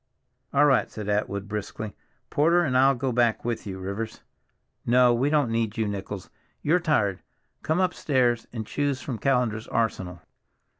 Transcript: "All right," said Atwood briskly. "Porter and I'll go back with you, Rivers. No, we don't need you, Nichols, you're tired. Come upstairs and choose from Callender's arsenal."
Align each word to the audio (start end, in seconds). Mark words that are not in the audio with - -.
"All 0.51 0.65
right," 0.65 0.89
said 0.89 1.07
Atwood 1.09 1.47
briskly. 1.47 1.95
"Porter 2.31 2.63
and 2.63 2.75
I'll 2.75 2.95
go 2.95 3.11
back 3.11 3.45
with 3.45 3.67
you, 3.67 3.77
Rivers. 3.77 4.21
No, 4.83 5.13
we 5.13 5.29
don't 5.29 5.51
need 5.51 5.77
you, 5.77 5.87
Nichols, 5.87 6.31
you're 6.63 6.79
tired. 6.79 7.19
Come 7.61 7.79
upstairs 7.79 8.47
and 8.51 8.65
choose 8.65 8.99
from 8.99 9.19
Callender's 9.19 9.67
arsenal." 9.67 10.23